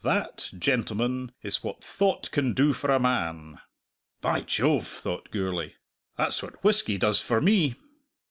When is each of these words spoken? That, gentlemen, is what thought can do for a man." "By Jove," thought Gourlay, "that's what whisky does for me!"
That, 0.00 0.50
gentlemen, 0.58 1.32
is 1.42 1.62
what 1.62 1.84
thought 1.84 2.30
can 2.30 2.54
do 2.54 2.72
for 2.72 2.90
a 2.90 2.98
man." 2.98 3.58
"By 4.22 4.40
Jove," 4.40 4.86
thought 4.88 5.30
Gourlay, 5.30 5.74
"that's 6.16 6.42
what 6.42 6.64
whisky 6.64 6.96
does 6.96 7.20
for 7.20 7.42
me!" 7.42 7.74